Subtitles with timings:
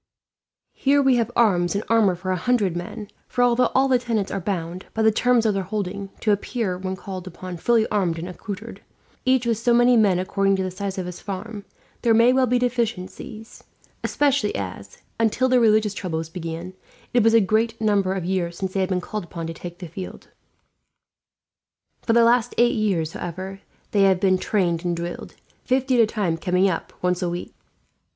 [0.73, 4.31] Here we have arms and armour for a hundred men, for although all the tenants
[4.31, 8.17] are bound, by the terms of their holding, to appear when called upon fully armed
[8.17, 8.81] and accoutred,
[9.25, 11.65] each with so many men according to the size of his farm,
[12.01, 13.63] there may well be deficiencies;
[14.03, 16.73] especially as, until the religious troubles began,
[17.13, 19.77] it was a great number of years since they had been called upon to take
[19.77, 20.29] the field.
[22.01, 23.59] For the last eight years, however,
[23.91, 27.53] they have been trained and drilled; fifty at a time coming up, once a week.